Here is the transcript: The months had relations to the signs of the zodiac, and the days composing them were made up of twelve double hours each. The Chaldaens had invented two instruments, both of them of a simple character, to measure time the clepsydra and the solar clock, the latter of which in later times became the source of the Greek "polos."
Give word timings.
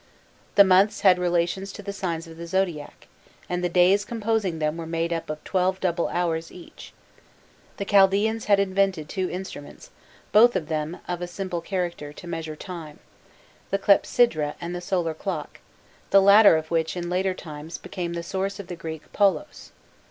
The 0.55 0.63
months 0.63 1.01
had 1.01 1.19
relations 1.19 1.71
to 1.73 1.83
the 1.83 1.93
signs 1.93 2.25
of 2.25 2.35
the 2.35 2.47
zodiac, 2.47 3.07
and 3.47 3.63
the 3.63 3.69
days 3.69 4.03
composing 4.03 4.57
them 4.57 4.75
were 4.75 4.87
made 4.87 5.13
up 5.13 5.29
of 5.29 5.43
twelve 5.43 5.79
double 5.79 6.07
hours 6.07 6.51
each. 6.51 6.91
The 7.77 7.85
Chaldaens 7.85 8.45
had 8.45 8.59
invented 8.59 9.07
two 9.07 9.29
instruments, 9.29 9.91
both 10.31 10.55
of 10.55 10.69
them 10.69 10.97
of 11.07 11.21
a 11.21 11.27
simple 11.27 11.61
character, 11.61 12.11
to 12.13 12.25
measure 12.27 12.55
time 12.55 12.97
the 13.69 13.77
clepsydra 13.77 14.55
and 14.59 14.73
the 14.75 14.81
solar 14.81 15.13
clock, 15.13 15.59
the 16.09 16.19
latter 16.19 16.57
of 16.57 16.71
which 16.71 16.97
in 16.97 17.07
later 17.07 17.35
times 17.35 17.77
became 17.77 18.13
the 18.13 18.23
source 18.23 18.59
of 18.59 18.65
the 18.69 18.75
Greek 18.75 19.03
"polos." 19.13 19.71